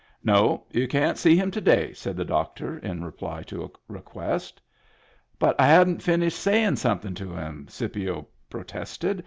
[0.23, 4.59] No, you can't see him to day," said the doctor, in reply to a request."
[5.37, 9.19] But I hadn't finished sayin' something to him," Scipio protested.